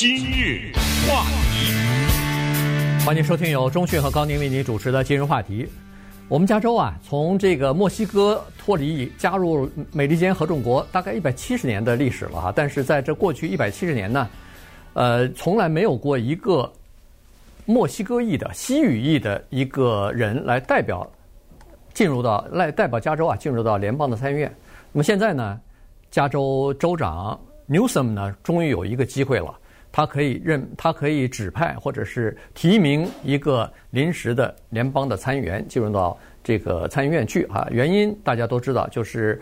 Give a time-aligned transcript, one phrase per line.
[0.00, 0.72] 今日
[1.06, 5.68] 话题，欢迎收听由钟讯和高宁为您主持的今日话题。
[6.26, 12.50] 我们加州啊，从这个墨西哥脱离加入美利坚合众国，大概一百七十年的历史了哈。
[12.56, 14.26] 但是在这过去一百七十年呢，
[14.94, 16.72] 呃，从来没有过一个
[17.66, 21.06] 墨西哥裔的西语裔的一个人来代表
[21.92, 24.50] 进入到来代表加州啊进入到联邦的参议院。
[24.92, 25.60] 那么现在呢，
[26.10, 27.38] 加州州长
[27.68, 29.54] Newsom 呢，终于有一个机会了。
[29.92, 37.66] 他可以任，他可以指派或者是提名一个临时的联邦的参议员进入到这个参议院去啊。
[37.70, 39.40] 原因大家都知道，就是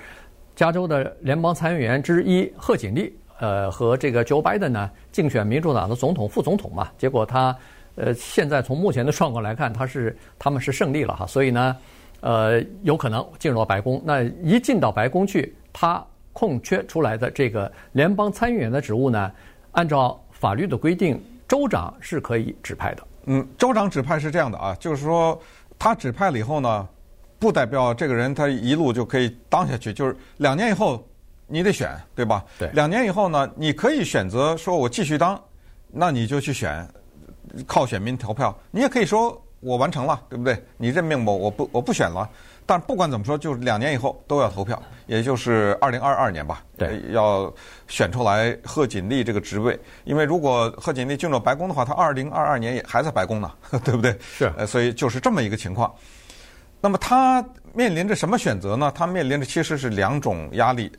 [0.57, 6.91] 加州的联邦参议员之一贺锦丽，呃，和这个 Joe Biden 呢竞选民主党的总统、副总统嘛。
[6.97, 7.57] 结果他
[7.95, 11.77] 呃，现在从目前的状况来看，他是他们是胜利了哈，所以呢，
[12.21, 14.01] 呃，有可能进入到白宫。
[14.05, 19.33] 那一进到白宫去，他空缺出来的这个联邦参议员的职务呢，
[19.73, 23.03] 按照法律的规定，州长是可以指派的。
[23.27, 25.41] 嗯，州长指派是这样的啊，就是说
[25.79, 26.89] 他指派了以后呢，
[27.39, 31.05] 不代表这个人他一路就可以当下去，就是两年以后
[31.47, 32.45] 你得选，对吧？
[32.59, 32.71] 对。
[32.73, 35.39] 两年以后呢，你可以选择说我继续当，
[35.91, 36.87] 那你就去选，
[37.67, 38.57] 靠选民投票。
[38.71, 40.63] 你也可以说我完成了，对不对？
[40.77, 42.29] 你任命我，我不我不选了。
[42.69, 46.63] 但不管怎么说，就是两年以后都要投票，也就是二零二二年吧。
[46.77, 47.51] 对，要
[47.87, 53.51] 选出来贺锦丽这个职位，因为如果贺锦丽进入白宫的话，她二零二二年也还在白宫呢，
[53.83, 54.15] 对不对？
[54.21, 54.53] 是。
[54.59, 55.91] 呃，所以就是这么一个情况。
[56.83, 58.93] 那么他面临着什么选择呢？
[58.95, 60.93] 他面临着其实是两种压力，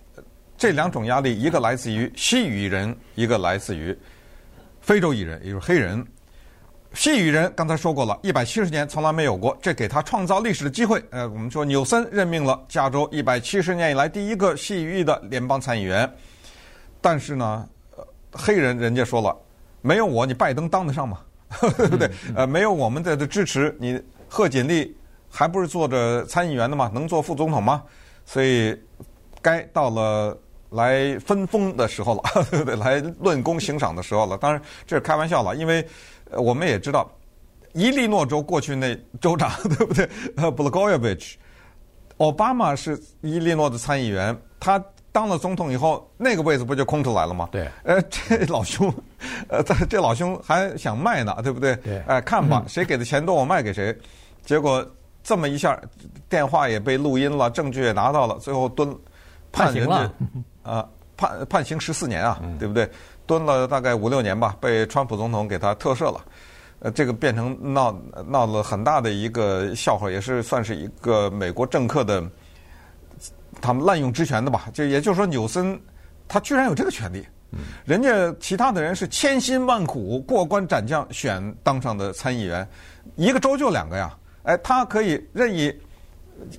[0.58, 3.96] 这两种压力，一个来自于西语裔人，一个来自于
[4.82, 6.04] 非洲裔人，也就是黑人。
[6.94, 11.02] 西语人刚才说过了，一百七十年从来没有过，这给他创造历史的机会。
[11.12, 16.12] 呃，我们说纽森任命了加州一百七十年以来第一个西语裔的联邦参议员，
[17.00, 17.68] 但是呢，
[18.32, 19.38] 黑人人家说了，
[19.82, 21.20] 没有我，你拜登当得上吗？
[21.78, 22.10] 对不对？
[22.36, 24.98] 呃，没有我们的的支持，你贺锦丽
[25.30, 26.90] 还不是做着参议员的吗？
[26.92, 27.84] 能做副总统吗？
[28.26, 28.76] 所以
[29.44, 30.36] 该到了
[30.72, 32.76] 来分封的时候了，对 不对？
[32.76, 34.38] 来论功行赏的时候了。
[34.40, 35.88] 当然这是开玩笑了，因为。
[36.32, 37.10] 我们也知道，
[37.74, 40.10] 伊利诺州过去那州长 对不对？
[40.38, 41.36] 呃，Blagojevich，
[42.18, 47.50] 奥巴马是伊利诺的参议员，他当了总统以后，那个位子不就空出来了吗？
[47.52, 47.68] 对。
[47.84, 48.94] 呃，这老兄，
[49.50, 51.76] 呃，这老兄还想卖呢，对不对？
[51.78, 52.00] 对。
[52.08, 53.96] 哎，看吧， 谁给的钱多，我卖给谁。
[54.46, 54.86] 结果
[55.24, 55.80] 这么一下，
[56.30, 58.96] 电话也被录音了，证据也拿到了，最后蹲
[59.52, 60.12] 判刑了。
[60.64, 62.90] 啊，判判刑十四年啊，对不对？
[63.30, 66.26] 蹲了大概五六年吧，被川普总统给他特赦了，
[66.80, 67.96] 呃，这个变成闹
[68.28, 72.24] 闹了很大的一个笑话，也是算是一个美国政客的
[73.62, 74.68] 他们滥用职权的吧。
[74.74, 75.80] 就也就是说，纽森
[76.28, 77.24] 他居然有这个权利，
[77.86, 82.68] 人家其他的人是千辛万苦过关斩将选当上的参议员，
[83.16, 85.72] 一个州就两个呀，哎，他可以任意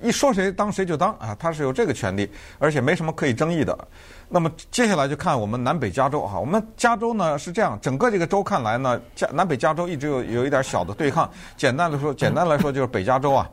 [0.01, 3.77] 一说谁当谁就当啊，他是有这个权利，而且没什么可以争议的。
[4.29, 11.29] 那么接下来就看我们南北加州哈，我们加州呢是这样，整个这个州看来呢，加南北加州一直有有一点小的对抗。
[11.57, 13.49] 简单的说，简单来说就是北加州啊，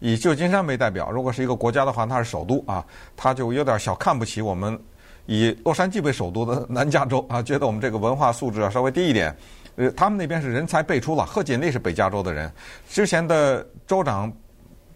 [0.00, 2.84] 以旧金山为代表，如果是一个国家的话，它是首都啊，
[3.16, 4.78] 他就有点小看不起我们
[5.26, 9.36] 以洛杉矶为首都的 南加州啊，觉得我们这个文化素质啊稍微低一点。
[9.76, 12.50] 呃，他们那边是人才辈出了，贺锦丽是北加州的人，
[12.88, 14.30] 之前的州长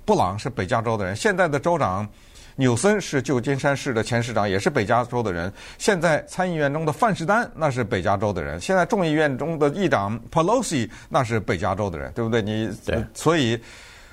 [0.07, 2.09] 布朗是北加州的人，现在的州长。
[2.59, 5.53] 纽森是旧金山市的前市长，也是北加州的人。
[5.77, 8.59] 现在参议院中的范士丹那是北加州的人。
[8.59, 12.41] 现在众议院中的议长 Pelosi 那是北加州的人，对不对？
[12.41, 13.61] 你对，所以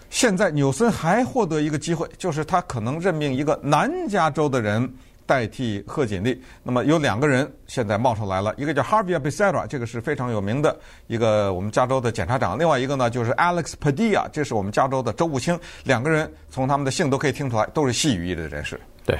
[0.09, 4.93] 现在纽森还获得一个机会，就是他可能任命一个南加州的人。
[5.25, 15.57] 代替贺锦丽，那么有两个人现在冒出来了，一个叫 Xavier Becerra，这个是非常有名的一个我们加州的检察长；另外一个呢就是 Alex Padilla，这是我们加州的州务卿。
[15.83, 18.79] 两个人从他们的姓都可以听出来，都是西语裔的人士。
[19.05, 19.17] 对，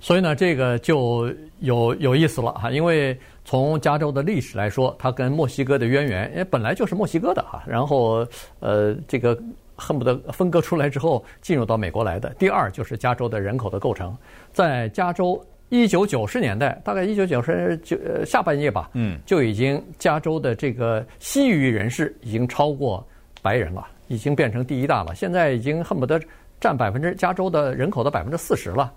[0.00, 8.26] 所以呢，这个就有有意思了哈，因为从加州的历史来说，它跟墨西哥的渊源，因为本来就是墨西哥的哈，然后
[8.60, 9.38] 呃这个。
[9.76, 12.32] 恨不得分割出来之后进入到美国来的。
[12.38, 14.16] 第二就是加州的人口的构成，
[14.52, 23.04] 在加州一九九十年代，大概一九九十九下半叶吧，嗯，就已经加州的这个西语人士已经超过
[23.42, 25.14] 白人了，已经变成第一大了。
[25.14, 26.20] 现在已经恨不得
[26.60, 28.92] 占百分之加州的人口的百分之四十了，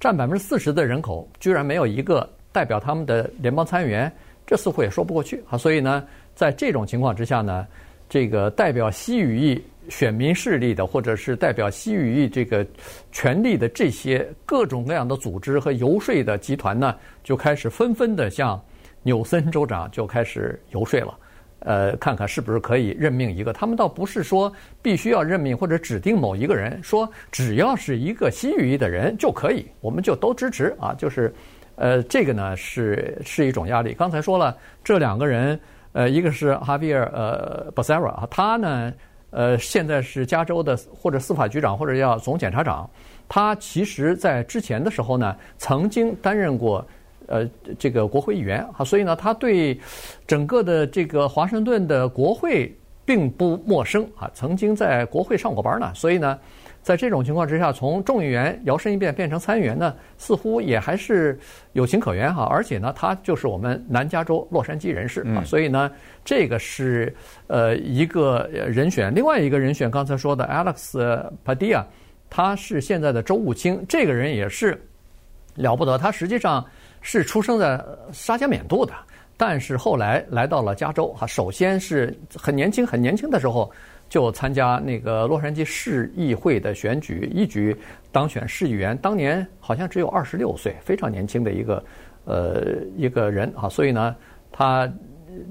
[0.00, 4.10] 占百分之四十的人口居然没有一个代表他们的联邦参议员，
[4.44, 5.56] 这似乎也说不过去啊。
[5.56, 6.02] 所以呢，
[6.34, 7.64] 在这种情况之下呢，
[8.08, 9.62] 这个代表西语裔。
[9.88, 12.66] 选民势力的，或者是代表西语裔这个
[13.12, 18.60] 权力的这些各种各样的组织和游说的集团呢，就开始纷纷的向
[19.02, 21.18] 纽森州长就开始游说了。
[21.60, 23.52] 呃，看看是不是可以任命一个？
[23.52, 24.52] 他们倒不是说
[24.82, 30.94] 必须要任命或者指定某一个人，说只要是一个西语裔的人就可以，我们就都支持啊。
[30.96, 31.34] 就是，
[31.74, 33.94] 呃，这个呢是是一种压力。
[33.94, 35.58] 刚才说了，这两个人，
[35.92, 38.92] 呃，一个是哈维尔呃巴塞拉啊，他呢，
[39.36, 42.88] 呃，现在是加州的或者司法局长或者叫总检察长，
[43.28, 46.84] 他其实在之前的时候呢，曾经担任过。
[47.28, 47.44] 呃，
[47.76, 49.76] 这个国会议员啊，所以呢，他对
[50.28, 52.72] 整个的这个华盛顿的国会
[53.04, 55.92] 并不陌生啊，曾经在国会上过班呢。
[55.92, 56.38] 所以呢，
[56.86, 61.36] 在这种情况之下，从众议员摇身一变变成参议员呢，似乎也还是
[61.72, 62.44] 有情可原哈。
[62.44, 65.90] 而且呢，他就是我们南加州洛杉矶人士啊，所以呢，
[66.24, 67.12] 这个是
[67.48, 69.12] 呃一个人选。
[69.12, 71.84] 另外一个人选，刚才说的 Alex Padilla，
[72.30, 74.80] 他是现在的州务卿，这个人也是
[75.56, 76.64] 了不得，他实际上。
[77.08, 77.80] 是出生在
[78.12, 78.92] 沙加缅度的，
[79.36, 81.24] 但是后来来到了加州哈。
[81.24, 83.70] 首先是很年轻，很年轻的时候
[84.08, 87.76] 就参加那个洛杉矶市议会的选举，一举
[88.10, 88.96] 当选市议员。
[88.98, 91.84] 当年好像只有二十六岁，非常年轻的一个
[92.24, 93.68] 呃一个人啊。
[93.68, 94.14] 所以呢，
[94.50, 94.90] 他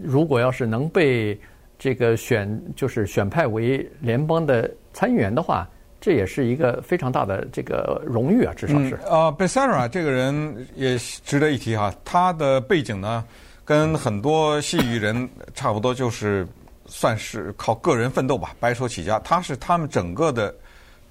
[0.01, 1.37] 如果要是能被
[1.77, 5.67] 这个选，就是选派为联邦的参议员的话。
[6.01, 8.93] 这也是一个非常大的这个荣誉啊，至少是。
[9.09, 13.25] 啊，Becerra 这个人也值得一提哈，他的背景呢，
[13.63, 16.45] 跟很多西语人差不多，就是
[16.87, 19.19] 算是靠个人奋斗吧，白手起家。
[19.19, 20.53] 他是他们整个的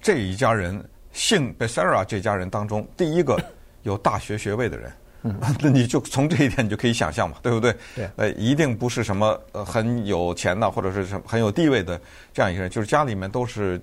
[0.01, 3.37] 这一家人姓 Becerra 这家人当中第一个
[3.83, 4.91] 有大学学位的人。
[5.23, 7.75] 嗯， 那你就从这一点你就可以想象嘛，对不对？
[7.95, 8.09] 对。
[8.15, 11.99] 呃，一定不是什么呃很有钱的或者是什么很有地位的
[12.33, 13.81] 这样一个人，就是家里面都是。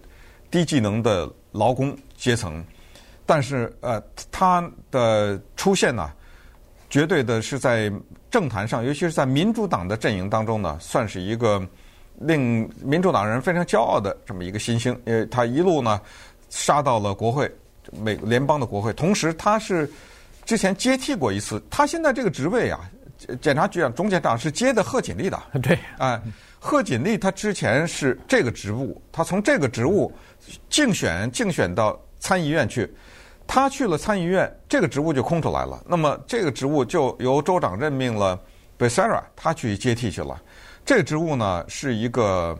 [0.52, 2.62] 低技能的劳工阶层，
[3.24, 3.98] 但是呃，
[4.30, 6.12] 他的出现呢，
[6.92, 7.90] 绝对的是在
[8.30, 11.66] 政坛上，尤其是在民主党的阵营当中呢，算是一个
[12.20, 14.92] 令民主党人非常骄傲的这么一个新星。
[15.06, 15.98] 因为他一路呢
[16.50, 17.50] 杀到了国会，
[17.92, 19.90] 美联邦的国会，同时他是
[20.44, 22.78] 之前接替过一次，他现在这个职位啊，
[23.40, 25.42] 检察局长、总检察长是接的贺锦丽的。
[25.62, 26.20] 对，啊，
[26.58, 30.12] 贺锦丽他之前是这个职务，他从这个职务。
[30.68, 32.92] 竞选竞选到参议院去，
[33.54, 35.78] 他去了参议院，这个职务就空出来了。
[35.86, 38.40] 那么这个职务就由州长任命了
[38.78, 40.40] Becerra，他去接替去了。
[40.86, 42.58] 这个职务呢是一个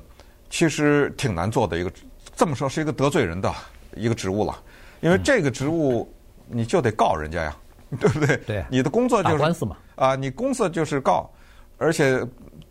[0.51, 1.91] 其实挺难做的一个，
[2.37, 3.51] 这么说是一个得罪人的
[3.97, 4.55] 一个职务了。
[5.01, 6.15] 因为这个职务
[6.47, 7.57] 你就得告人家呀，
[7.99, 8.37] 对不对？
[8.47, 8.63] 对。
[8.69, 9.79] 你的工作就是打官司嘛。
[9.95, 11.31] 啊，你公司就是告，
[11.79, 12.23] 而且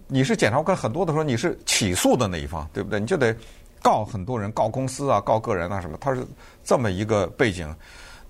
[0.06, 3.00] 你是检察官，很多的时候你是起诉的那一方，对不对？
[3.00, 3.35] 你就得。
[3.83, 5.97] 告很多人，告公司啊，告个人啊，什么？
[6.00, 6.23] 他是
[6.63, 7.68] 这么一个背景。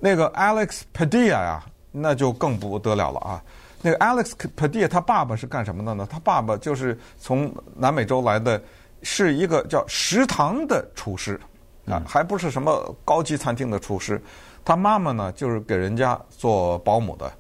[0.02, 3.44] 那个 Alex Padilla 呀，那就更不得了了啊！
[3.82, 6.08] 那个 Alex Padilla 他爸爸是干什么的呢？
[6.10, 8.62] 他爸爸就是从南美洲来的，
[9.04, 11.40] 是一个叫食堂的厨师
[11.86, 14.22] 啊，还不是什么高级餐厅的厨师。
[14.66, 17.32] 他妈妈呢，就是给人家做保姆的，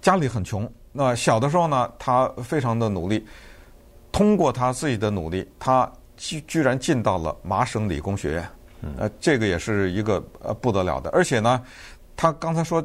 [0.00, 0.70] 家里很穷。
[0.92, 3.26] 那小的时候呢，他非常的努力，
[4.10, 5.90] 通过他自己的努力，他。
[6.14, 8.48] 居居然进到了麻省理工学院，
[8.98, 11.10] 呃，这个也是一个呃不得了的。
[11.10, 11.62] 而且呢，
[12.16, 12.82] 他刚才说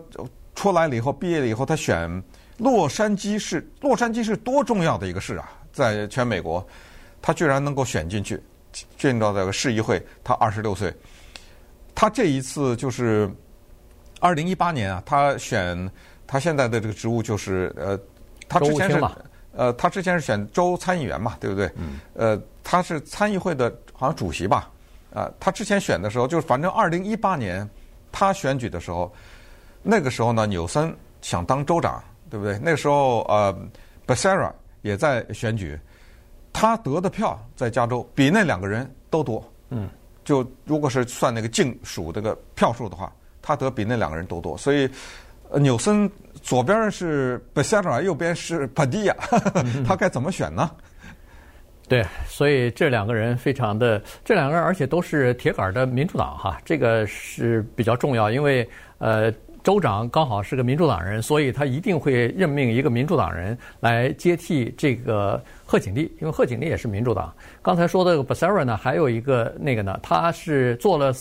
[0.56, 2.24] 出来了以后，毕业了以后，他选
[2.58, 6.66] 洛杉矶市，洛杉矶是多重要的一个市啊，在全美国，
[7.22, 8.42] 他居然能够选进去，
[8.98, 10.06] 进到这个市议会。
[10.24, 10.94] 他二十六岁，
[11.94, 13.30] 他这一次就是
[14.20, 15.90] 二零一八年啊，他选
[16.26, 18.00] 他现在的这个职务就是呃，
[18.48, 19.02] 他之前是。
[19.54, 21.66] 呃，他之前是选州参议员嘛，对不对？
[21.78, 22.00] 嗯。
[22.14, 24.70] 呃，他是参议会的，好像主席吧。
[25.14, 27.68] 啊、呃，他之前选的时候，就是反正二零一八年
[28.12, 29.14] 他选举的时候，
[29.82, 32.60] 那个时候呢，纽森想当州长，对不对？
[32.60, 33.56] 那个时候，呃
[34.06, 35.80] ，Becerra 也在选举，
[36.54, 39.44] 他得的票在加州比那两个人都多。
[39.70, 39.90] 嗯。
[40.24, 43.12] 就如果是算那个净数这个票数的话，
[43.42, 44.90] 他得比那两个人都多，所以。
[45.50, 46.12] 呃，纽森
[46.44, 49.16] 左边是 Becerra，右边是 Padilla，
[49.88, 50.70] 他该怎么选呢？
[51.88, 58.68] 对，所以这两个人非常的，这两个人而且都是铁杆的民主党哈，这个是比较重要，因为
[58.98, 59.32] 呃，
[59.64, 67.34] 州长刚好是个民主党人，所以他一定会任命一个民主党人来接替这个贺锦丽，因为贺锦丽也是民主党。
[67.62, 71.14] 刚才说的 Becerra 呢，还有一个那个呢，他是做了。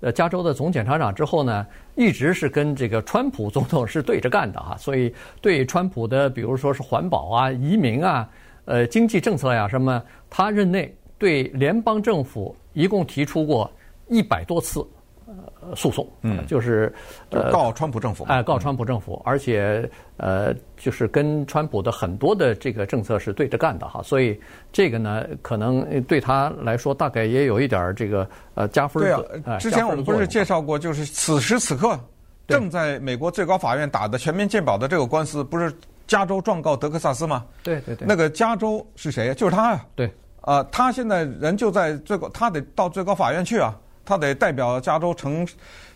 [0.00, 8.28] 呃，加州的总检察长之后呢，一直是跟这个川普 总统是对着干的哈，所以对川普的，比如说是环保啊、移民啊、
[8.68, 13.70] 呃经济政策呀什么，他任内对联邦政府一共提出过
[14.08, 14.86] 一百多次
[15.26, 16.92] 呃诉讼，嗯，就是
[17.30, 24.38] 呃告川普政府，哎，告川普政府，而且呃，就是跟川普的很多的这个政策是对着干的哈，所以
[24.70, 29.02] 这个呢，可能对他来说大概也有一点这个呃加分。
[29.02, 29.12] 对
[29.44, 31.98] 啊，之前我们不是介绍过，就是此时此刻
[32.46, 35.72] 正在美国最高法院打的全民健保的这个官司，不是
[36.08, 37.44] 加州状告德克萨斯吗？
[37.62, 39.32] 对对对，那个加州是谁？
[39.34, 39.86] 就是他呀。
[39.94, 40.12] 对。
[40.40, 45.46] 啊，他现在人就在最高，他得到最高法院去啊，他得代表加州呈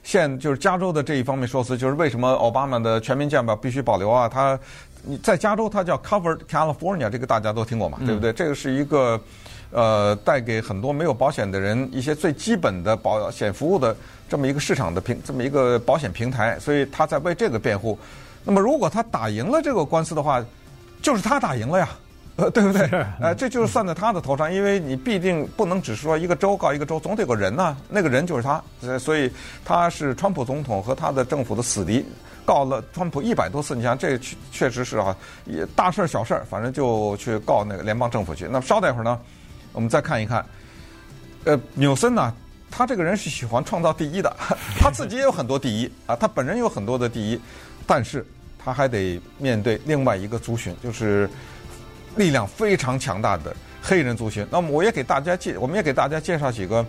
[0.03, 4.29] 现，就是加州的这一方面说辞，就是为什么奥巴马的全民健保必须保留啊？
[4.29, 4.59] 他
[5.03, 8.31] 你在加州，他叫 Covered California，这个大家都听过嘛，对不对？
[8.31, 9.19] 嗯、这个是一个
[9.71, 13.97] 呃，带给很多没有保险的人一些最基本的保险服务的
[14.29, 17.99] 这么一个市场的平，这么一个保险平台，所以他在为这个辩护。
[18.45, 20.45] 那么如果他打赢了这个官司的话，
[21.01, 21.89] 就是他打赢了呀。
[22.37, 22.89] 呃， 对不对？
[23.21, 27.77] 呃，这就是算在他的头上，因为你必定不能只是说一个州告一个州，总得有个人呢。
[27.91, 28.63] 那个人就是他，
[28.99, 29.31] 所以
[29.67, 32.03] 他是川普总统和他的政府的死敌，
[32.47, 33.77] 告了川普一百多次。
[33.77, 38.47] 你想，这确确实是啊，也大事儿小事儿，反正就去告那个联邦政府去。
[38.47, 39.21] 那么稍待一会儿呢，
[39.75, 40.43] 我们再看一看，
[41.45, 42.35] 呃，纽森呢，
[42.73, 44.37] 他这个人是喜欢创造第一的，
[44.81, 47.39] 他自己也有很多第一啊，他本人有很多的第一，
[47.87, 48.27] 但是
[48.59, 51.31] 他还得面对另外一个族群，就是。
[52.15, 56.85] 力量非常强大的黑人族群，那么我也给大家介，我们也给大家介绍几个，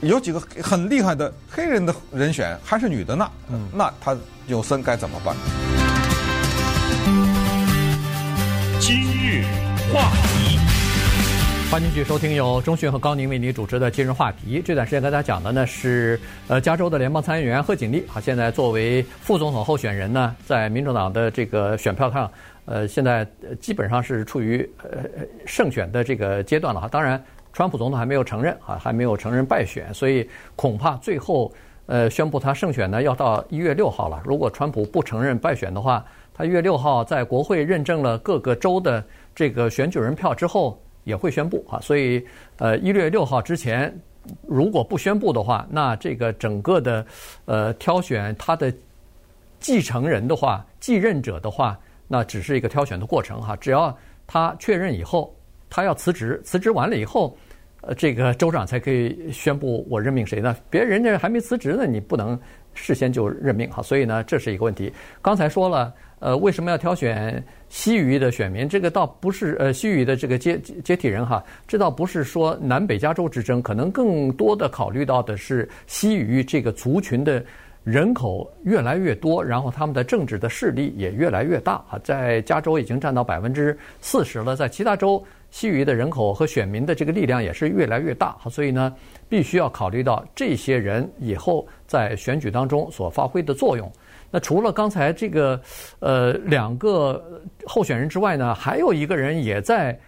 [0.00, 3.30] 有几个很厉害的黑人的人选，还是女的呢？
[3.50, 5.36] 嗯，那他纽森该怎么办？
[8.80, 9.44] 今日
[9.92, 10.37] 话题，
[11.70, 14.62] 欢迎继续收听由中讯和高宁为你主持的今日话题。
[14.64, 22.28] 这段时间跟大家讲的呢是，呃，加州的联邦参议员贺锦丽，啊，现在作为副总统候选人呢，在民主党的这个选票上。
[22.64, 23.26] 呃，现在
[23.60, 25.00] 基本上是处于呃
[25.44, 26.88] 胜选的这个阶段了哈。
[26.88, 27.22] 当然，
[27.52, 31.52] 川普总统还没有承认啊，还没有承认败选，所以恐怕最后
[31.84, 34.22] 呃宣布他胜选呢，要到一月六号了。
[34.24, 41.80] 如果川普不承认败选的话，他一月六号在国会认证了各个州的这个选举人票之后，也会宣布啊。
[41.80, 42.24] 所以
[42.58, 43.92] 呃一月六号之前，
[44.46, 47.04] 如果不宣布的话，那这个整个的
[47.46, 48.72] 呃挑选他的
[49.58, 51.76] 继承人的话，继任者的话。
[52.10, 53.94] 那只是一个挑选的过程哈，只要
[54.26, 55.36] 他确认以后，
[55.68, 57.36] 他要辞职，辞职完了以后，
[57.82, 60.56] 呃，这个州长才可以宣布我任命谁呢？
[60.70, 62.40] 别人家还没辞职呢，你不能
[62.78, 63.82] 事先就任命哈。
[63.82, 64.92] 所以呢，这是一个问题。
[65.20, 68.68] 刚才说了，呃，为什么要挑选西语的选民？
[68.68, 77.44] 这个倒不是呃西语的这个接接替人哈，这倒不是说南北加州之争，可能更多的考虑到的是西语这个族群的。
[77.90, 88.94] 人口越来越多，然后他们的政治的势力也越来越大啊，在加州已经占到百分之四十了，在其他州，西语的人口和选民的这个力量也是越来越大，所以呢，
[89.28, 93.90] 必须要考虑到这些人以后在选举当中所发挥的作用。
[94.30, 95.58] 那除了刚才这个
[96.00, 99.98] 呃两个候选人之外呢，还有一个人也在。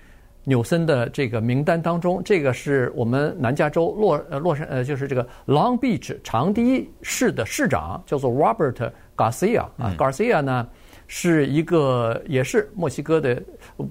[0.50, 10.66] 纽森的这个名单当中，这个是我们南加州洛呃洛杉呃就是这个 Long Beach 长堤市的市长，叫做 Robert Garcia 啊，Garcia 呢
[11.07, 13.40] 是一个也是墨西哥的，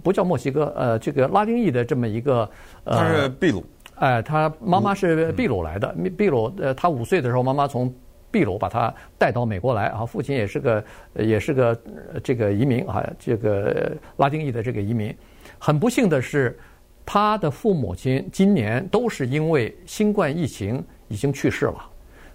[0.04, 2.50] 不叫墨西哥呃这个拉丁裔的这么一个
[2.84, 3.64] 呃，他是秘鲁，
[3.96, 7.94] 哎，他妈妈是秘鲁来的，秘秘鲁呃他五岁的时候妈妈从
[8.32, 10.84] 秘鲁把他带到美国来啊，父亲也是个
[11.16, 11.82] 也是个
[12.22, 15.16] 这个移民啊，这个拉丁裔的这个移民。
[15.60, 16.58] 很不幸的是，
[17.06, 21.86] 他的父母亲今年都是因为新冠疫情已经去世了，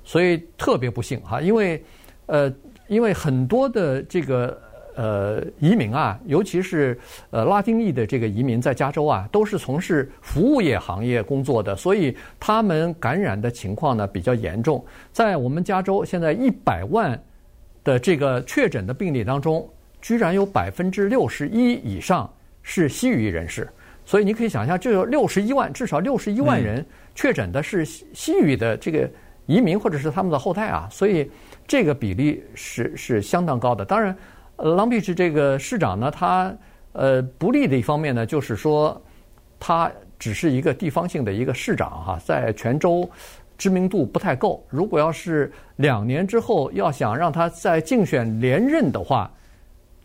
[0.04, 1.40] 所以特别不幸哈。
[1.40, 1.83] 因为，
[2.26, 2.52] 呃，
[2.87, 4.61] 因为很多的这个
[4.97, 6.99] 呃移民啊，尤其是
[7.31, 14.85] 呃拉丁裔的这个移民，在加州啊，都是从事服务业行业工作的，所以他们感染的情况呢比较严重。
[15.12, 17.19] 在我们加州，现在一百万
[17.83, 19.66] 的这个确诊的病例当中，
[20.02, 22.28] 居然有百分之六十一以上。
[22.64, 23.68] 是西语人士，
[24.04, 29.09] 所以你可以想象，这有六十一万，至少六十一万人确诊的是西西语的这个
[29.47, 31.30] 移民或者是他们的后代啊，所以
[31.66, 33.85] 这个比例是是相当高的。
[33.85, 34.16] 当然
[34.56, 36.52] ，Long Beach 这个市长呢，他
[36.92, 39.00] 呃不利的一方面呢，就是说
[39.61, 43.09] 他只是一个地方性的一个市长哈，在全州
[43.59, 44.66] 知名度不太够。
[44.71, 49.30] 如果要是两年之后要想让他再竞选连任的话，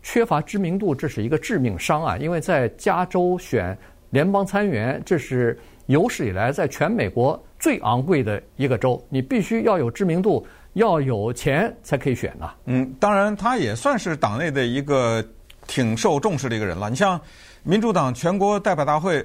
[0.02, 2.16] 缺乏知名度，这是一个致命伤啊！
[2.16, 3.76] 因为在加州选
[4.10, 12.52] 联邦参议员，这是有史以来在全美国最昂贵的一个州，你必须要有知名度，要有钱才可以选呐。
[12.66, 15.24] 嗯，当然，他也算是党内的一个
[15.66, 16.88] 挺受重视的一个人了。
[16.88, 17.20] 你像
[17.62, 19.24] 民主党全国代表大会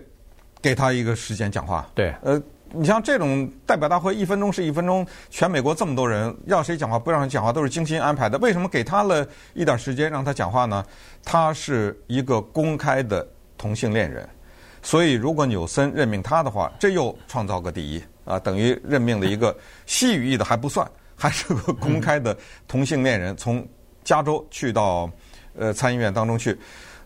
[0.62, 2.42] 给他一个时间讲话，对，呃，
[2.78, 8.38] 你像这种代表大会，一分钟是一分钟，全美国这么多人，要谁讲话不让人讲话，都是精心安排的。
[8.40, 10.86] 为什么给他了一点时间让他讲话呢？
[11.24, 13.26] 他是一个公开的
[13.58, 14.28] 同性恋人，
[14.82, 19.56] 所以如果纽森任命他的话，这又创造个第一啊，等于任命了一个
[19.86, 23.66] 西语裔的还不算，还是个公开的同性恋人，从
[24.04, 25.10] 加州去到
[25.58, 26.58] 呃参议院当中去。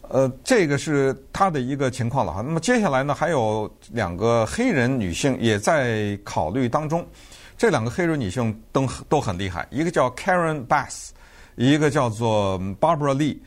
[0.10, 2.42] 呃，这个是他的一个情况了哈。
[2.42, 7.06] 那么接下来呢，还有两个黑人女性也在考虑当中。
[7.58, 11.10] 这两个黑人女性都都很厉害，一个叫 Karen Bass，
[11.56, 13.38] 一个叫做 Barbara Lee。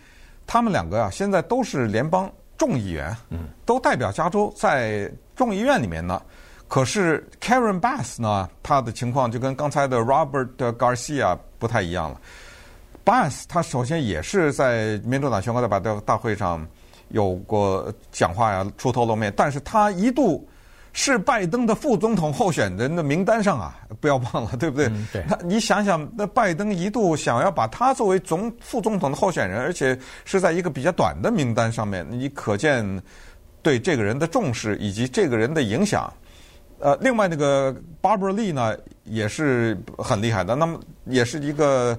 [0.46, 6.20] 他们两个啊，现在都是联邦众议员，嗯，都代表加州在众议院里面呢。
[6.68, 12.20] 可是 Karen Bass 呢，她的情况就跟刚才的 Robert Garcia 不太一样了。
[13.04, 16.66] Bass 他首先也是在民主党全国代表大会上
[17.08, 19.32] 有过讲话呀，出头露面。
[19.36, 20.48] 但是他一度
[20.92, 24.86] 是拜登的副总统候选人的名单上啊，不要忘了，对不对？
[24.86, 25.24] 嗯、对。
[25.42, 33.02] 你想想，那拜登一度想要把他作为总副总统的候选人，而且是在一个比较短的名单上面，你可见
[33.62, 36.12] 对这个人的重视以及这个人的影响。
[36.78, 41.98] 呃，另外那个 Barbara Lee 呢，也是很厉害的，那么也是一个。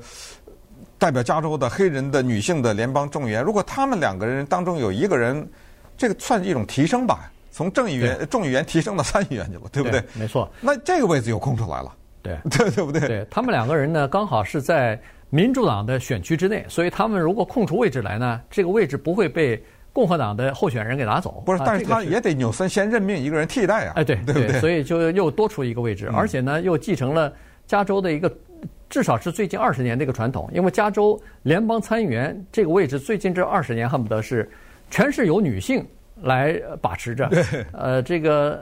[1.03, 5.45] 代表加州的黑人的女性的联邦众议员，如果他们两个人当中有一个人，
[5.97, 9.99] 这个算是一种提升吧，从正议员、众议员提升到参议员去了，对不对？
[9.99, 10.49] 对，没错。
[10.61, 13.05] 那这个位置又空出来了，对对对不对？
[13.05, 14.97] 对他们两个人呢，刚好是在
[15.29, 21.43] 民主党的选区之内，所以他们如果空出位置来呢，这个位置不会被共和党的候选人给拿走。
[21.45, 23.93] 不是，但是他也得纽森先任命一个人替代啊。
[23.97, 24.57] 哎，对对不对？
[24.61, 27.33] 所以就又多出一个位置，而且呢，又继承了
[27.67, 28.33] 加州的一个。
[28.93, 34.47] 至少是最近二十年的一个传统，因为加州联邦参议员这个位置最近这二十年恨不得是
[34.91, 35.83] 全是由女性
[36.21, 37.27] 来把持着。
[37.29, 37.43] 对。
[37.71, 38.61] 呃，这个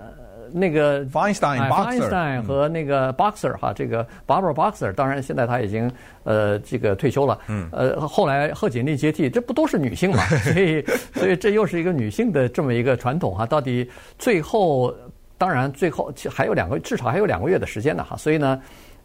[0.53, 5.91] 那个 Feinstein 和那个 Boxer 哈，这个 Barbara Boxer，当然现在他已经
[6.23, 7.37] 呃这个退休了。
[7.49, 7.67] 嗯。
[7.73, 10.23] 呃，后来贺锦丽接替，这不都是女性嘛？
[10.47, 10.81] 所以，
[11.13, 13.45] 所以这又是一个女性的这么一个传统哈。
[13.45, 13.85] 到底
[14.17, 14.95] 最后，
[15.37, 18.15] 当然最后还有两个，至少还有两个月的时间呢哈。
[18.15, 18.57] 所以呢。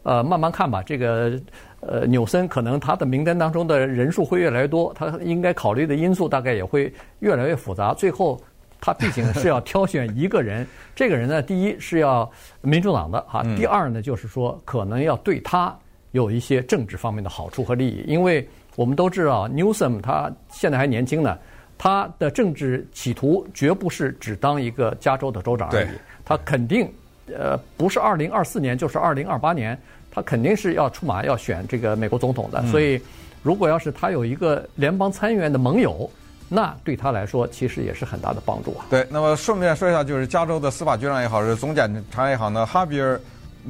[0.07, 0.81] 呃，慢慢看吧。
[0.81, 1.37] 这个
[1.81, 7.93] 呃，纽森可能他的名单当中的人数会越来越多，他应该考虑的因素大概也会越来越复杂。
[7.93, 8.39] 最后，
[8.79, 10.65] 他毕竟是要挑选一个人。
[10.95, 12.29] 这个人呢，第一是要
[12.61, 15.77] 民主党的哈，第二呢就是说可能要对他
[16.13, 18.05] 有一些政治方面的好处和利益。
[18.07, 21.37] 因为我们都知道，Newsom 他现在还年轻呢，
[21.77, 25.89] 他的政治企图绝不是只当一个加州的州长而已，
[26.23, 26.89] 他肯定
[27.37, 29.77] 呃不是二零二四年就是二零二八年。
[30.17, 32.99] 他肯定是要出马要选这个美国总统的，所以
[33.43, 36.09] 如果要是他有一个联邦参议员的盟友，
[36.49, 38.85] 那对他来说其实也是很大的帮助啊。
[38.89, 43.21] 对，那么顺便说一下，就是加州的司法局长也好，是总检察也好呢，哈比尔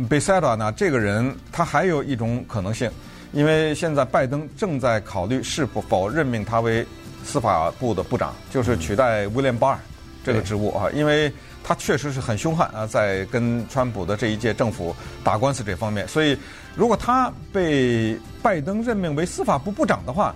[0.08, 2.90] 贝塞达呢，这个人他还有一种可能性，
[3.34, 6.88] 因为现在拜登正在考虑是否任命他为
[7.26, 9.80] 司法部的部长，就是取代威廉巴尔
[10.28, 11.32] 这个职务啊，因为。
[11.64, 16.38] 他确实是很凶悍啊，在跟川普的这一届政府打官司这方面，所以
[16.78, 20.34] 如果他被拜登任命为司法部部长的话，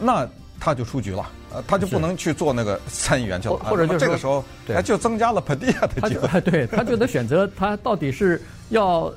[0.00, 0.26] 那
[0.58, 6.40] 他就出局了，呃，他就不能去做那个参议员去了，或者就是这个时候，哎，就增加了本地的机会。
[6.40, 9.12] 对，他就得选择他到底是要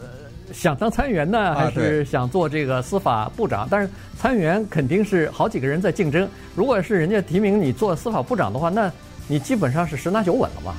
[0.52, 3.66] 想当参议员呢，还是想做这个司法部长？
[3.72, 8.92] 但是参议员肯定是好几个人在竞争，如果是人家提名你做司法部长的话，那
[9.28, 10.76] 你基本上是十拿九稳了嘛。